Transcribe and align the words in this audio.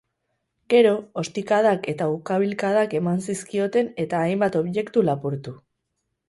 Gero, 0.73 0.93
ostikadak 1.21 1.85
eta 1.93 2.07
ukabilkadak 2.13 2.95
eman 3.01 3.21
zizkioten 3.27 3.93
eta 4.05 4.23
hainbat 4.23 4.59
objektu 4.63 5.05
lapurtu. 5.13 5.55